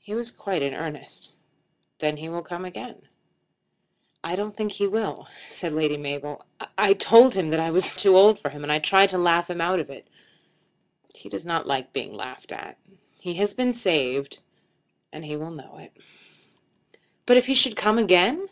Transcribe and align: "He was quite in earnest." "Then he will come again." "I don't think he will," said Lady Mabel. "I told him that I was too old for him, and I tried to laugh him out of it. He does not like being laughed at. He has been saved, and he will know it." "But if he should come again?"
"He 0.00 0.12
was 0.12 0.32
quite 0.32 0.60
in 0.60 0.74
earnest." 0.74 1.36
"Then 2.00 2.16
he 2.16 2.28
will 2.28 2.42
come 2.42 2.64
again." 2.64 3.02
"I 4.24 4.34
don't 4.34 4.56
think 4.56 4.72
he 4.72 4.88
will," 4.88 5.28
said 5.50 5.72
Lady 5.72 5.96
Mabel. 5.96 6.44
"I 6.76 6.94
told 6.94 7.34
him 7.36 7.50
that 7.50 7.60
I 7.60 7.70
was 7.70 7.94
too 7.94 8.16
old 8.16 8.40
for 8.40 8.48
him, 8.50 8.64
and 8.64 8.72
I 8.72 8.80
tried 8.80 9.10
to 9.10 9.18
laugh 9.18 9.48
him 9.48 9.60
out 9.60 9.78
of 9.78 9.88
it. 9.88 10.08
He 11.14 11.28
does 11.28 11.46
not 11.46 11.68
like 11.68 11.92
being 11.92 12.12
laughed 12.12 12.50
at. 12.50 12.76
He 13.20 13.34
has 13.34 13.54
been 13.54 13.72
saved, 13.72 14.40
and 15.12 15.24
he 15.24 15.36
will 15.36 15.52
know 15.52 15.78
it." 15.78 15.92
"But 17.24 17.36
if 17.36 17.46
he 17.46 17.54
should 17.54 17.76
come 17.76 17.98
again?" 17.98 18.48